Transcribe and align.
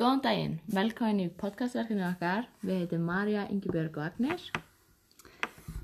Góðan 0.00 0.22
daginn, 0.24 0.52
velkomin 0.72 1.18
í 1.20 1.24
podcastverkinu 1.36 2.00
okkar. 2.06 2.46
Við 2.64 2.78
heitum 2.78 3.02
Marja, 3.04 3.42
Ingibjörg 3.52 3.98
og 3.98 4.06
Agnes. 4.06 4.46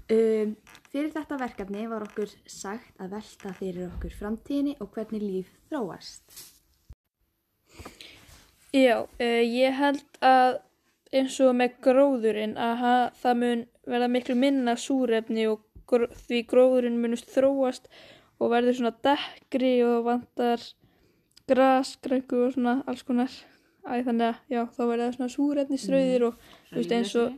Um, 0.09 0.55
fyrir 0.89 1.11
þetta 1.13 1.37
verkefni 1.43 1.83
var 1.91 2.07
okkur 2.07 2.31
sagt 2.49 2.95
að 2.97 3.11
velta 3.13 3.51
fyrir 3.59 3.91
okkur 3.91 4.15
framtíðinni 4.17 4.73
og 4.81 4.89
hvernig 4.95 5.21
líf 5.21 5.51
þróast. 5.69 6.39
Já, 8.73 9.05
uh, 9.05 9.43
ég 9.45 9.77
held 9.77 10.17
að 10.25 10.57
eins 11.13 11.37
og 11.45 11.53
með 11.59 11.75
gróðurinn 11.85 12.55
að 12.57 12.87
það 13.21 13.37
mun 13.43 13.65
verða 13.85 14.09
miklu 14.15 14.39
minna 14.41 14.79
súrefni 14.81 15.45
og 15.51 15.61
gr 15.85 16.07
því 16.23 16.41
gróðurinn 16.55 16.97
munust 17.03 17.29
þróast 17.35 17.93
og 18.41 18.55
verður 18.55 18.81
svona 18.81 18.95
dekkri 19.11 19.75
og 19.85 20.09
vantar 20.09 20.65
grasgrængu 21.53 22.47
og 22.47 22.57
svona 22.57 22.79
alls 22.89 23.05
konar. 23.05 23.37
Æ, 23.87 24.03
þannig 24.07 24.27
að 24.27 24.39
já, 24.51 24.63
þá 24.77 24.81
verða 24.91 25.05
það 25.07 25.17
svona 25.17 25.35
súrefnistrauðir 25.37 26.25
og 26.27 26.39
þú 26.71 26.77
veist 26.81 26.93
eins 26.97 27.13
og, 27.23 27.37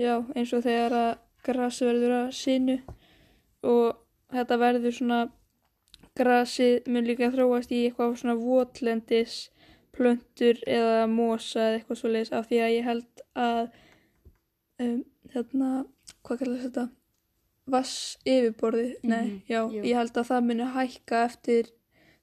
já, 0.00 0.14
eins 0.36 0.52
og 0.56 0.62
þegar 0.64 0.94
að 1.00 1.10
gras 1.44 1.80
verður 1.84 2.14
að 2.20 2.30
sinu 2.36 2.76
og 3.62 3.98
þetta 4.32 4.56
verður 4.62 4.94
svona 4.96 5.20
grasið 6.16 6.88
mun 6.90 7.06
líka 7.08 7.28
þróast 7.32 7.72
í 7.72 7.82
eitthvað 7.88 8.16
svona 8.20 8.36
votlendis 8.40 9.34
plöntur 9.96 10.60
eða 10.66 11.04
mosa 11.10 11.60
eða 11.68 11.78
eitthvað 11.80 12.00
svo 12.00 12.10
leiðis 12.14 12.32
af 12.38 12.48
því 12.48 12.60
að 12.64 12.74
ég 12.74 12.88
held 12.88 13.22
að 13.34 13.60
um, 14.80 14.98
þarna, 15.34 15.70
hvað 16.24 16.40
kallast 16.44 16.64
þetta? 16.68 16.86
Vass 17.70 17.94
yfirborði, 18.26 18.86
nei, 19.06 19.26
Mhm, 19.26 19.42
já, 19.46 19.60
jú. 19.70 19.82
ég 19.84 19.94
held 20.00 20.16
að 20.18 20.28
það 20.32 20.46
muni 20.48 20.70
hækka 20.74 21.20
eftir 21.28 21.68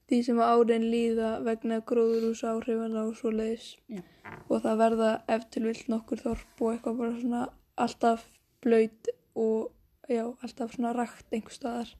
því 0.07 0.19
sem 0.23 0.39
árin 0.39 0.87
líða 0.91 1.31
vegna 1.43 1.79
gróðurús 1.87 2.43
áhrifana 2.47 3.03
og 3.09 3.15
svo 3.19 3.31
leiðis 3.33 3.73
Já. 3.91 4.01
og 4.47 4.61
það 4.63 4.81
verða 4.83 5.09
ef 5.35 5.47
til 5.51 5.63
vill 5.67 5.81
nokkur 5.91 6.21
þorp 6.23 6.61
og 6.63 6.73
eitthvað 6.73 7.01
bara 7.01 7.17
svona 7.17 7.41
alltaf 7.77 8.23
blöyt 8.63 9.11
og 9.35 9.73
já, 10.09 10.23
alltaf 10.43 10.73
svona 10.75 10.93
rakt 10.95 11.33
einhver 11.33 11.53
staðar. 11.53 11.91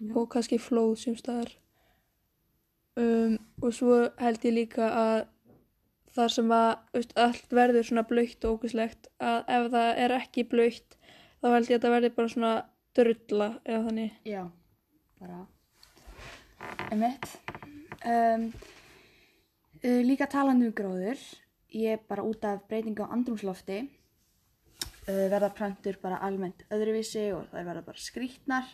Já. 0.00 0.16
og 0.16 0.26
kannski 0.32 0.58
flóð 0.58 0.96
sem 1.04 1.16
staðar. 1.16 1.52
Um, 2.96 3.38
og 3.62 3.72
svo 3.74 3.94
held 4.22 4.44
ég 4.46 4.54
líka 4.54 4.88
að 4.88 5.24
þar 6.14 6.30
sem 6.30 6.52
að 6.54 6.68
veist, 6.94 7.14
allt 7.18 7.56
verður 7.58 7.88
svona 7.88 8.04
blöytt 8.06 8.44
og 8.46 8.60
ógæslegt 8.60 9.08
að 9.18 9.40
ef 9.56 9.70
það 9.74 10.02
er 10.04 10.14
ekki 10.20 10.44
blöytt 10.50 10.98
þá 11.42 11.48
held 11.56 11.72
ég 11.72 11.80
að 11.80 11.86
það 11.86 11.96
verður 11.96 12.14
bara 12.18 12.34
svona 12.36 12.54
drulla 12.94 13.48
eða 13.64 13.82
þannig. 13.88 14.14
Já, 14.30 14.44
bara 15.18 15.42
emitt. 16.94 17.28
Um, 18.04 18.48
uh, 19.82 20.00
líka 20.04 20.28
talandi 20.30 20.68
um 20.68 20.76
gróður, 20.76 21.20
ég 21.74 22.02
bara 22.08 22.24
út 22.26 22.44
af 22.44 22.64
breytingu 22.68 23.06
á 23.06 23.12
andrumslofti 23.14 23.82
uh, 25.08 25.26
verða 25.32 25.52
plöntur 25.56 25.98
bara 26.02 26.20
almennt 26.24 26.64
öðruvísi 26.72 27.28
og 27.34 27.48
það 27.52 27.68
verða 27.70 27.86
bara 27.88 28.04
skrítnar 28.04 28.70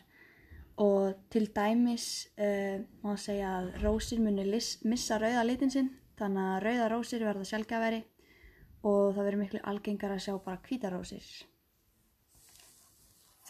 og 0.81 1.17
til 1.33 1.49
dæmis 1.55 2.07
uh, 2.41 2.81
má 3.05 3.17
segja 3.21 3.57
að 3.59 3.73
rósir 3.85 4.23
muni 4.23 4.47
missa 4.89 5.21
rauða 5.21 5.45
litin 5.47 5.73
sinn 5.73 5.93
þannig 6.21 6.51
að 6.55 6.65
rauða 6.67 6.91
rósir 6.95 7.25
verða 7.25 7.49
sjálfgæfari 7.49 8.03
og 8.81 9.15
það 9.15 9.25
verður 9.25 9.43
miklu 9.45 9.63
algengar 9.73 10.15
að 10.15 10.25
sjá 10.25 10.35
bara 10.45 10.61
hvíta 10.65 10.93
rósir. 10.93 11.25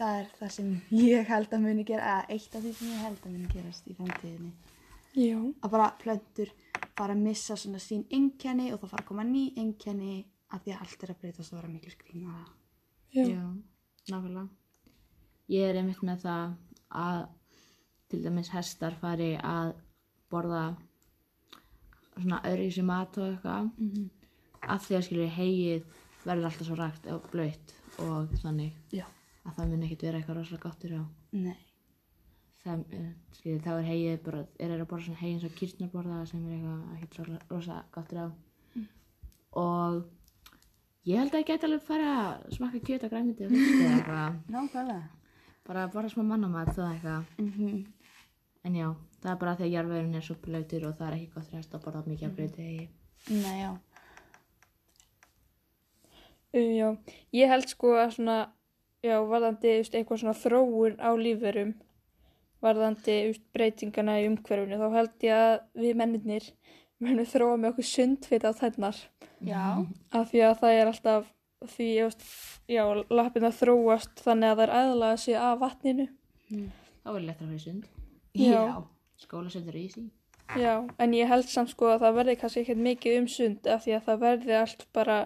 Það 0.01 0.19
er 0.21 0.29
það 0.39 0.51
sem 0.55 0.69
ég 0.97 1.27
held 1.29 1.53
að 1.53 1.61
muni 1.67 1.85
gera, 1.85 2.03
eða 2.15 2.35
eitt 2.37 2.55
af 2.57 2.63
því 2.65 2.71
sem 2.79 2.89
ég 2.95 3.01
held 3.05 3.25
að 3.27 3.33
muni 3.35 3.49
gerast 3.53 3.89
í 3.91 3.97
framtíðinni. 3.99 4.53
Já, 5.21 5.39
Að 5.63 5.71
bara 5.75 5.89
plöntur 6.01 6.53
fara 6.97 7.13
að 7.17 7.25
missa 7.27 7.57
svona 7.59 7.81
sín 7.83 8.05
einkenni 8.15 8.71
og 8.73 8.81
það 8.81 8.91
fara 8.95 9.03
að 9.05 9.09
koma 9.11 9.25
ný 9.29 9.43
einkenni 9.59 10.15
að 10.55 10.63
því 10.65 10.73
að 10.77 10.81
allt 10.87 11.03
er 11.05 11.13
að 11.13 11.21
breytast 11.21 11.53
og 11.53 11.59
vera 11.61 11.69
miklu 11.73 11.91
skrýna. 11.93 12.39
já, 13.13 13.25
Já, 13.27 13.45
nákvæmlega. 14.11 14.49
Ég 15.51 15.69
er 15.69 15.77
einmitt 15.81 16.03
með 16.07 16.25
það 16.25 16.55
að 16.91 17.21
til 18.11 18.23
dæmis 18.25 18.49
hestar 18.55 18.95
fari 19.01 19.37
að 19.43 19.75
borða 20.31 20.65
svona 22.17 22.41
öðruvísi 22.47 22.83
mat 22.87 23.19
og 23.19 23.27
eitthvað 23.35 23.71
Mm 23.79 23.91
-hmm. 23.91 24.09
af 24.63 24.87
því 24.89 24.95
að 24.97 25.05
skilur 25.05 25.29
hegið 25.29 25.85
verður 26.25 26.45
alltaf 26.45 26.67
svo 26.67 26.75
rægt 26.75 27.07
og 27.07 27.31
blöytt 27.33 27.75
og 27.99 28.29
þannig 28.43 28.73
Já. 28.93 29.05
Að 29.47 29.55
það 29.57 29.69
mun 29.71 29.83
ekkert 29.87 30.03
vera 30.07 30.19
eitthvað 30.21 30.37
rosalega 30.41 30.69
gáttur 30.69 30.93
á 31.01 31.03
Nei. 31.33 31.57
það, 32.65 32.85
eh, 32.93 33.11
skilur, 33.33 33.61
þá 33.65 33.71
er 33.79 33.87
hegið 33.91 34.23
bara, 34.25 34.41
er 34.61 34.71
að 34.77 34.87
borða 34.91 35.05
svona 35.07 35.21
hegið 35.23 35.35
eins 35.35 35.45
og 35.49 35.55
kýrtnar 35.61 35.91
borða 35.95 36.27
sem 36.29 36.47
er 36.47 36.53
eitthvað 36.57 36.95
ekkert 36.97 37.15
svo 37.15 37.25
rosa 37.57 37.85
gáttur 37.95 38.19
á 38.21 38.27
og 39.53 40.05
ég 41.09 41.17
held 41.19 41.33
að 41.35 41.41
ég 41.41 41.47
geti 41.49 41.67
alveg 41.67 41.83
fara 41.83 42.11
að 42.21 42.53
smakka 42.59 42.81
kjöt 42.87 43.05
og 43.07 43.11
græmiti 43.11 43.45
og 43.47 43.51
fisk 43.51 43.81
eða 43.81 43.95
eitthvað 43.97 44.53
Nákvæmlega. 44.55 45.09
bara 45.67 45.85
að 45.87 45.93
borða 45.95 46.11
smá 46.13 46.23
mannamat 46.23 46.69
það 46.77 46.93
eitthvað 46.95 47.25
Mm 47.39 47.51
-hmm. 47.53 47.87
en 48.65 48.75
já, 48.75 48.95
það 49.23 49.33
er 49.33 49.37
bara 49.41 49.57
því 49.57 49.63
að 49.65 49.73
jarðvegurinn 49.75 50.15
er 50.17 50.21
svo 50.23 50.35
blöytur 50.43 50.87
og 50.89 50.95
það 50.99 51.07
er 51.09 51.15
ekki 51.17 51.33
gott 51.35 51.51
hest 51.53 51.75
að 51.75 51.83
borða 51.85 52.07
mikið 52.07 52.29
af 52.29 52.37
blöytu 52.37 52.63
hegi 52.63 52.89
Nei, 53.31 53.61
já. 53.63 53.71
um, 56.53 56.71
já 56.81 56.97
ég 57.33 57.49
held 57.49 57.69
sko 57.69 57.93
að 57.97 58.11
svona 58.17 58.37
já, 59.05 59.17
varðandi 59.27 59.77
just, 59.79 59.95
eitthvað 59.95 60.23
svona 60.23 60.37
þróun 60.39 60.99
á 61.01 61.11
lífverum 61.17 61.75
varðandi 62.61 63.17
just, 63.31 63.45
breytingana 63.57 64.19
í 64.21 64.29
umhverfinu 64.29 64.81
þá 64.81 64.89
held 64.99 65.27
ég 65.27 65.43
að 65.49 65.85
við 65.85 65.99
mennirnir 66.01 66.51
munum 67.01 67.29
þróa 67.29 67.57
með 67.57 67.75
okkur 67.75 67.89
sundfit 67.89 68.45
á 68.45 68.53
þennar 68.53 68.99
Já. 69.41 69.87
af 70.13 70.33
því 70.33 70.43
að 70.45 70.59
það 70.61 70.79
er 70.79 70.91
alltaf 70.91 71.29
því, 71.69 71.89
veist, 72.05 72.25
já, 72.71 72.85
lappina 73.13 73.51
þróast 73.53 74.23
þannig 74.25 74.53
að 74.53 74.61
það 74.61 74.65
er 74.67 74.73
aðlaga 74.79 75.19
sig 75.21 75.37
af 75.37 75.59
vatninu. 75.61 76.07
Þá 77.01 77.11
er 77.13 77.21
lettra 77.27 77.49
fyrir 77.49 77.63
sund. 77.65 77.91
Já. 78.37 78.63
skólasund 79.21 79.69
er 79.69 79.77
easy. 79.77 80.07
Já, 80.59 80.75
en 80.99 81.13
ég 81.15 81.29
held 81.31 81.47
samt 81.47 81.71
sko 81.71 81.93
að 81.93 82.07
það 82.07 82.17
verði 82.17 82.39
kannski 82.41 82.63
ekkert 82.65 82.83
mikið 82.87 83.19
um 83.21 83.29
sund 83.31 83.69
af 83.71 83.85
því 83.85 83.95
að 83.97 84.07
það 84.09 84.25
verði 84.25 84.57
allt 84.59 84.87
bara 84.97 85.19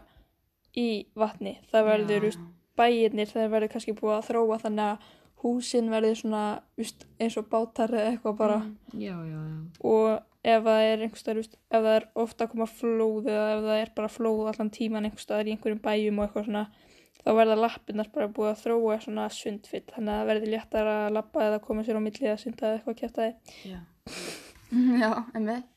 í 0.77 0.89
vatni, 1.17 1.55
það 1.71 1.89
verður 1.91 2.29
Já. 2.29 2.43
Bæirnir, 2.79 3.31
það 3.31 3.51
verður 3.55 3.73
kannski 3.75 3.97
búið 3.99 4.17
að 4.19 4.29
þróa 4.29 4.61
þannig 4.65 4.93
að 4.93 5.11
húsin 5.45 5.91
verður 5.93 6.17
svona 6.21 6.45
just, 6.81 7.05
eins 7.21 7.37
og 7.41 7.51
bátar 7.53 7.93
eða 7.93 8.15
eitthvað 8.15 8.39
bara 8.39 8.61
já, 8.97 9.13
já, 9.13 9.41
já 9.45 9.59
og 9.91 10.09
ef 10.45 10.65
það 10.65 10.87
er 10.87 11.05
einhverstaðar, 11.05 11.41
just, 11.43 11.59
ef 11.69 11.85
það 11.85 11.99
er 11.99 12.07
ofta 12.25 12.47
að 12.47 12.55
koma 12.55 12.69
flóð 12.71 13.29
eða 13.33 13.51
ef 13.53 13.63
það 13.67 13.83
er 13.83 13.93
bara 13.99 14.13
flóð 14.13 14.49
allan 14.53 14.73
tíman 14.79 15.09
einhverstaðar 15.09 15.51
í 15.51 15.55
einhverjum 15.55 15.83
bæjum 15.85 16.21
og 16.21 16.27
eitthvað 16.27 16.49
svona 16.49 16.65
þá 17.25 17.31
verða 17.39 17.59
lappirnar 17.61 18.11
bara 18.13 18.33
búið 18.37 18.51
að 18.53 18.63
þróa 18.65 18.97
svona 19.05 19.29
sundfitt, 19.33 19.93
þannig 19.95 20.13
að 20.13 20.19
það 20.21 20.31
verði 20.33 20.51
léttar 20.55 20.91
að 20.95 21.07
lappa 21.17 21.47
eða 21.49 21.61
koma 21.65 21.85
sér 21.85 22.01
á 22.01 22.05
milli 22.05 22.29
eða 22.29 22.41
synda 22.43 22.67
eða 22.69 22.81
eitthvað 22.81 22.99
kjæftæði. 23.01 23.35
já, 23.71 23.79
Já, 25.05 25.11
emitt. 25.39 25.74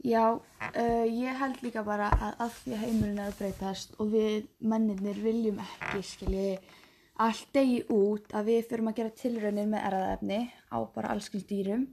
Já, 0.00 0.32
uh, 0.32 1.04
ég 1.04 1.36
held 1.36 1.58
líka 1.60 1.82
bara 1.84 2.08
að 2.08 2.38
að 2.46 2.54
því 2.56 2.72
að 2.72 2.84
heimurinn 2.84 3.18
er 3.20 3.26
að 3.28 3.40
breytast 3.40 3.98
og 4.00 4.14
við 4.14 4.46
mennirnir 4.72 5.18
viljum 5.20 5.58
ekki, 5.60 6.00
skilji, 6.08 6.54
allt 7.20 7.50
degi 7.52 7.82
út 7.92 8.32
að 8.32 8.48
við 8.48 8.62
fyrum 8.70 8.88
að 8.88 8.96
gera 9.00 9.16
tilraunir 9.20 9.68
með 9.68 9.84
erðaefni 9.90 10.38
á 10.72 10.78
bara 10.94 11.12
allskins 11.12 11.44
dýrum. 11.50 11.84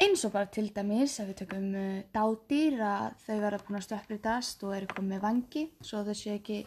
Eins 0.00 0.24
og 0.26 0.34
bara 0.34 0.50
til 0.50 0.66
dæmis 0.74 1.14
að 1.22 1.30
við 1.30 1.38
tökum 1.44 1.70
uh, 1.78 2.02
dádýr 2.10 2.82
að 2.88 3.06
þau 3.26 3.38
verða 3.44 3.62
búin 3.68 3.78
að 3.78 3.86
stökkbreytast 3.86 4.66
og 4.66 4.74
eru 4.80 4.90
komið 4.90 5.14
með 5.14 5.24
vangi 5.28 5.64
svo 5.86 6.02
þau 6.08 6.14
séu 6.16 6.34
ekki 6.40 6.58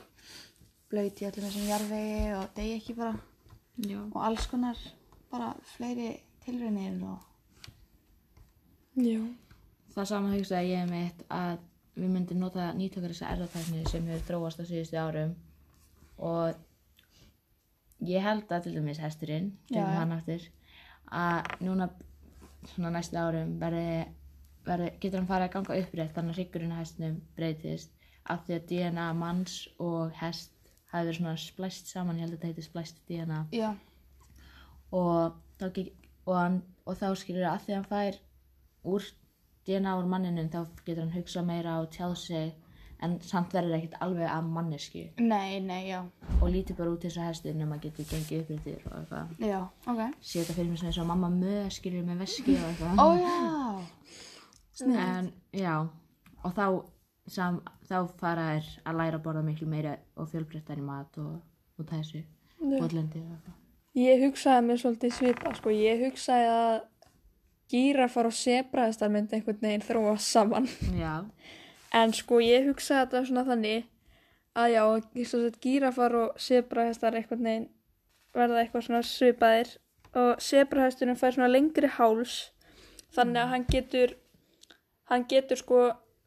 blöyt 0.93 1.19
í 1.19 1.27
öllum 1.27 1.49
þessum 1.49 1.69
jarðvegi 1.73 2.33
og 2.37 2.55
degi 2.55 2.79
ekki 2.79 2.97
bara 3.01 3.13
já. 3.83 3.99
og 3.99 4.19
alls 4.21 4.47
konar 4.47 4.79
bara 5.33 5.51
fleiri 5.73 6.11
tilraunir 6.45 7.01
og 7.09 7.29
Já. 8.93 9.17
Það 9.93 10.09
sama 10.09 10.33
hugsaði 10.33 10.73
ég 10.73 10.89
mitt 10.89 11.23
að 11.33 11.57
við 11.93 12.09
myndum 12.09 12.41
nota 12.41 12.71
nýtökar 12.73 13.13
þessa 13.13 13.33
erðatækni 13.35 13.83
sem 13.89 14.07
hefur 14.09 14.27
þróast 14.29 14.61
á 14.61 14.65
síðustu 14.65 14.97
árum 14.97 15.35
og 16.17 16.57
ég 18.07 18.25
held 18.25 18.49
að 18.51 18.65
til 18.65 18.73
dæmis 18.77 19.01
hesturinn, 19.01 19.53
já. 19.69 19.83
hann 19.85 20.15
aftur 20.15 20.47
að 21.13 21.53
núna 21.63 21.89
svona 22.73 22.93
næstu 22.95 23.19
árum 23.19 23.57
verði, 23.61 24.05
verði 24.65 24.89
getur 24.99 25.21
hann 25.21 25.29
farið 25.29 25.49
að 25.49 25.55
ganga 25.57 25.79
upprétt 25.83 26.15
þannig 26.15 26.33
að 26.33 26.39
hryggurinn 26.39 26.73
á 26.73 26.81
hestinum 26.81 27.21
breytist 27.37 27.93
af 28.33 28.45
því 28.47 28.57
að 28.57 28.67
DNA 28.71 29.07
manns 29.19 29.57
og 29.83 30.13
hest 30.17 30.53
hafi 30.93 31.09
verið 31.09 31.19
svona 31.19 31.39
splæst 31.41 31.89
saman, 31.91 32.17
ég 32.17 32.25
held 32.25 32.33
að 32.33 32.39
þetta 32.39 32.51
heitir 32.51 32.67
splæst 32.69 33.01
DNA 33.09 33.41
já, 33.53 33.69
og 34.93 35.35
þá, 35.59 35.67
og, 36.25 36.37
hann, 36.37 36.61
og 36.87 36.97
þá 36.97 37.09
skilur 37.19 37.49
að 37.51 37.65
því 37.65 37.75
að 37.75 37.79
hann 37.79 37.91
fær 37.91 38.19
úr 38.93 39.11
DNA 39.67 39.95
úr 39.99 40.09
manninum 40.11 40.51
þá 40.51 40.59
getur 40.83 41.03
hann 41.05 41.15
hugsað 41.15 41.47
meira 41.47 41.79
og 41.81 41.89
tjáð 41.93 42.15
sig 42.19 42.51
en 43.03 43.17
samt 43.25 43.51
verður 43.55 43.77
ekkert 43.77 43.97
alveg 44.05 44.29
af 44.31 44.45
mannesku 44.47 45.03
nei, 45.19 45.59
nei, 45.59 45.89
já, 45.89 45.99
og 46.39 46.47
lítið 46.53 46.77
bara 46.79 46.93
út 46.93 47.03
þess 47.03 47.19
að 47.19 47.29
hestur 47.31 47.57
nema 47.59 47.79
getur 47.83 48.07
gengið 48.07 48.43
uppréttir 48.45 48.85
og 48.87 48.95
eitthvað 49.01 49.43
já, 49.43 49.59
ok. 49.91 50.01
sé 50.21 50.39
þetta 50.39 50.57
fyrir 50.59 50.71
mig 50.71 50.79
svona 50.79 50.93
eins 50.93 51.01
og 51.03 51.09
mamma 51.11 51.31
möð 51.33 51.67
skilur 51.75 52.07
með 52.07 52.23
veski 52.23 52.55
og 52.59 52.69
eitthvað 52.69 53.03
Ó 53.03 53.07
já, 53.19 54.95
en 55.03 55.31
já 55.51 55.75
og 56.43 56.55
þá 56.55 56.65
sam, 57.31 57.59
þá 57.87 57.97
fara 58.19 58.47
þær 58.53 58.69
að 58.89 58.99
læra 58.99 59.19
að 59.19 59.25
borða 59.25 59.43
miklu 59.47 59.67
meira 59.69 59.97
og 60.19 60.29
fjölbreyttar 60.31 60.79
í 60.79 60.85
mat 60.85 61.19
og, 61.21 61.35
og 61.79 61.89
þessu 61.89 62.23
Já. 62.23 62.79
botlendi 62.79 63.21
og 63.21 63.35
eitthvað. 63.35 63.59
Ég 63.93 64.23
hugsaði 64.25 64.65
mér 64.65 64.79
svolítið 64.81 65.11
svipa, 65.13 65.51
sko. 65.53 65.69
Ég 65.75 66.01
hugsaði 66.07 66.47
að 66.49 66.77
gírafar 67.71 68.27
og 68.29 68.35
sebraðistar 68.37 69.11
myndi 69.13 69.37
einhvern 69.37 69.61
veginn 69.61 69.85
þróa 69.85 70.17
saman. 70.21 70.67
Já, 70.97 71.23
En 71.93 72.13
sko, 72.17 72.39
ég 72.41 72.65
hugsaði 72.65 73.03
þetta 73.03 73.19
svona 73.27 73.43
þannig 73.45 73.83
að 74.57 74.71
já, 74.73 74.83
sett 75.29 75.59
gírafar 75.61 76.15
og 76.17 76.39
sebrahestar 76.41 77.17
einhvern 77.17 77.45
veginn 77.45 77.67
verða 78.33 78.63
eitthvað 78.63 78.87
svona 78.87 79.01
svipaðir 79.05 79.75
og 80.17 80.41
sebrahesturinn 80.41 81.19
fær 81.19 81.35
svona 81.35 81.51
lengri 81.51 81.89
háls 81.99 82.37
þannig 83.13 83.43
að 83.43 83.51
hann 83.51 83.65
getur 83.69 84.15
hann 85.11 85.27
getur 85.29 85.61
sko 85.61 85.83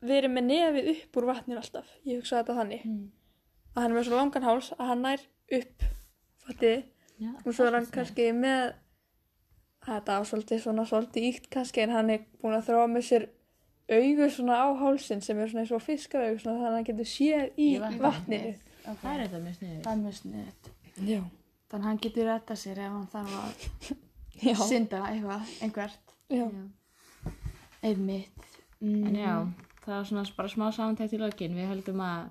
verið 0.07 0.37
með 0.37 0.49
nefið 0.53 0.91
upp 0.93 1.19
úr 1.19 1.29
vatninu 1.33 1.59
alltaf. 1.59 1.89
Ég 2.07 2.21
hugsaði 2.21 2.45
þetta 2.45 2.59
þannig. 2.61 2.87
Að 3.75 3.83
hann 3.83 3.91
er 3.91 3.99
með 3.99 4.07
svo 4.07 4.21
langan 4.21 4.47
háls 4.47 4.71
að 4.77 4.91
hann 4.93 5.03
nær 5.03 5.27
upp, 5.59 5.89
fattiði? 6.47 6.85
já. 7.19 7.33
og 7.45 7.55
svo 7.55 7.67
er 7.67 7.79
hann 7.79 7.89
kannski 7.93 8.29
með 8.37 8.75
þetta 9.87 10.19
á 10.19 10.21
svolítið 10.27 10.63
svona 10.65 10.85
svolítið 10.89 11.27
íkt 11.31 11.49
kannski 11.55 11.83
en 11.85 11.91
hann 11.95 12.11
er 12.11 12.25
búin 12.43 12.57
að 12.59 12.67
þróa 12.69 12.87
með 12.91 13.05
sér 13.11 13.27
augu 13.97 14.29
svona 14.35 14.57
á 14.59 14.67
hálsin 14.81 15.21
sem 15.23 15.39
er 15.39 15.51
svona 15.51 15.63
eins 15.65 15.73
og 15.77 15.83
fiskaraugu 15.87 16.39
svona 16.43 16.57
þannig 16.59 16.71
að 16.71 16.77
hann 16.77 16.89
getur 16.91 17.11
séð 17.11 17.61
í 17.63 17.69
vatninu. 17.79 18.03
vatninu 18.03 18.55
Ok, 18.87 19.01
Það 19.03 19.13
er 19.13 19.21
þetta 19.27 19.39
mjög 19.45 19.55
sniður. 19.59 19.83
það 19.83 19.93
er 19.93 20.03
mjög 20.03 20.17
sniðut. 20.21 20.69
já, 21.11 21.21
Þannig 21.71 21.85
að 21.85 21.89
hann 21.91 22.01
getur 22.07 22.29
retta 22.31 22.55
sér 22.57 22.79
ef 22.79 22.93
hann 22.97 23.09
þarf 23.15 23.33
að 24.47 24.67
synda 24.71 25.01
eitthvað, 25.11 25.55
einhvert. 25.63 26.13
já. 26.31 26.47
Einmitt. 27.83 28.47
Mm. 28.81 29.07
En 29.07 29.17
já, 29.17 29.35
það 29.85 29.95
var 29.97 30.05
svona 30.09 30.25
bara 30.37 30.49
smá 30.53 30.67
samantækt 30.75 31.15
í 31.17 31.21
lokin. 31.21 31.55
Við 31.57 31.69
heldum 31.71 32.01
að 32.05 32.29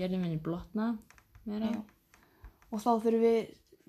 jörðin 0.00 0.22
minni 0.24 0.38
blotna 0.42 0.88
meira. 1.48 1.70
Já. 1.72 1.82
Og 2.72 2.82
þá 2.82 2.90
þurfum 3.02 3.22
við 3.24 3.38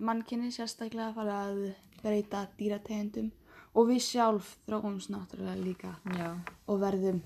mannkinni 0.10 0.52
sérstaklega 0.56 1.10
að 1.12 1.18
fara 1.20 1.38
að 1.50 1.62
breyta 2.04 2.46
dýrategundum 2.60 3.30
og 3.76 3.92
við 3.92 4.02
sjálf 4.06 4.56
þróumst 4.68 5.12
náttúrulega 5.14 5.60
líka 5.62 5.94
Já. 6.18 6.34
og 6.68 6.82
verðum 6.82 7.22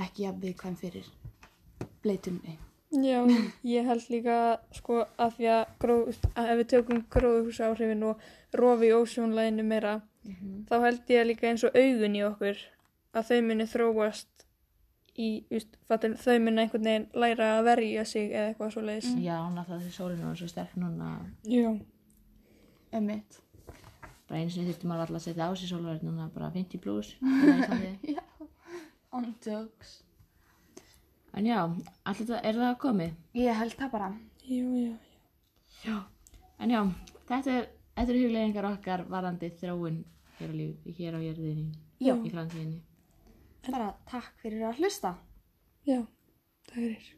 ekki 0.00 0.26
að 0.28 0.42
viðkvæm 0.44 0.76
fyrir 0.80 1.06
bleitunni. 2.02 2.58
Já, 2.90 3.22
ég 3.76 3.86
held 3.86 4.06
líka 4.10 4.36
sko 4.74 5.04
að 5.14 5.36
því 5.36 5.50
að, 5.54 5.64
gróð, 5.82 6.20
að 6.34 6.48
ef 6.52 6.60
við 6.60 6.70
tökum 6.72 7.02
gróðhúsa 7.14 7.68
áhrifin 7.70 8.06
og 8.08 8.24
rofi 8.58 8.90
í 8.90 8.96
ósjónlæginu 8.96 9.66
meira 9.66 10.00
þá 10.68 10.74
held 10.84 11.12
ég 11.14 11.28
líka 11.28 11.48
eins 11.48 11.64
og 11.64 11.76
augun 11.78 12.18
í 12.18 12.24
okkur 12.26 12.58
að 13.14 13.28
þau 13.30 13.38
muni 13.46 13.66
þróast 13.70 14.44
í, 15.14 15.28
just, 15.52 15.78
fattum, 15.90 16.16
þau 16.18 16.38
muni 16.42 16.64
einhvern 16.64 16.88
veginn 16.88 17.06
læra 17.14 17.52
að 17.58 17.68
verja 17.70 18.04
sig 18.08 18.32
eða 18.32 18.50
eitthvað 18.50 18.74
svo 18.74 18.82
leiðis. 18.86 19.12
Já, 19.22 19.36
náttúrulega 19.54 19.84
því 19.84 19.94
sólinu 19.94 20.26
var 20.28 20.40
svo 20.40 20.50
sterk 20.50 20.76
núna. 20.80 21.12
Já. 21.46 21.70
Einmitt. 22.90 23.40
Bara 24.30 24.40
einu 24.44 24.52
sinni 24.54 24.70
þurfti 24.70 24.86
maður 24.86 25.02
alltaf 25.08 25.18
að 25.18 25.24
setja 25.26 25.48
á 25.50 25.52
sig 25.58 25.70
sólverð 25.72 26.04
núna 26.06 26.28
bara 26.34 26.50
50 26.54 26.80
pluss. 26.84 27.08
í 27.20 27.54
Íslandi. 27.58 28.16
On 29.18 29.26
jokes. 29.42 29.96
En 31.34 31.46
já, 31.46 31.58
allir 32.06 32.26
það, 32.28 32.40
er 32.46 32.58
það 32.62 32.76
komið? 32.84 33.16
Ég 33.38 33.58
held 33.58 33.74
það 33.78 33.90
bara. 33.96 34.10
Já, 34.46 34.64
já, 34.84 34.92
Já. 35.80 35.96
En 36.60 36.70
já, 36.74 36.80
þetta 37.28 37.52
er, 37.58 37.68
þetta 37.96 38.12
eru 38.12 38.22
huglegingar 38.24 38.66
okkar 38.70 39.04
varandi 39.10 39.50
þróun 39.60 40.00
hér 40.38 40.50
á, 40.50 40.54
líf, 40.58 40.88
hér 40.98 41.16
á 41.16 41.20
jörðinni 41.24 41.68
Já. 42.02 42.14
í 42.14 42.32
framtíðinni. 42.32 42.80
Bara 43.70 43.90
takk 44.10 44.30
fyrir 44.42 44.66
að 44.70 44.78
hlusta. 44.82 45.14
já. 45.88 46.02
Það 46.70 46.86
er. 46.90 47.08